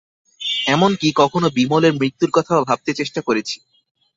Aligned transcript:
এমন-কি, 0.67 1.09
কখনো 1.15 1.47
বিমলের 1.57 1.93
মৃত্যুর 1.93 2.31
কথাও 2.33 2.67
ভাবতে 2.69 2.91
চেষ্টা 2.93 3.19
করেছি। 3.27 3.55